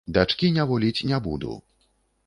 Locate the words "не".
1.13-1.23